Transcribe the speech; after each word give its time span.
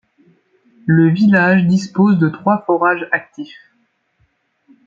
Le 0.87 1.09
village 1.09 1.67
dispose 1.67 2.17
de 2.17 2.27
trois 2.29 2.63
forages 2.65 3.07
actifs. 3.11 3.59